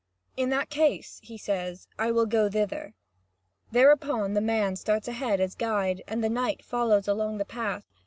"In 0.35 0.49
that 0.49 0.71
case," 0.71 1.19
he 1.21 1.37
says, 1.37 1.87
"I 1.99 2.09
will 2.09 2.25
go 2.25 2.49
thither." 2.49 2.95
Thereupon 3.71 4.33
the 4.33 4.41
man 4.41 4.75
starts 4.75 5.07
ahead 5.07 5.39
as 5.39 5.53
guide, 5.53 6.01
and 6.07 6.23
the 6.23 6.27
knight 6.29 6.65
follows 6.65 7.07
along 7.07 7.37
the 7.37 7.45
path. 7.45 7.85